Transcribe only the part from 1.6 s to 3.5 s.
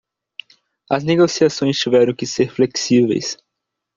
tiveram que ser flexíveis.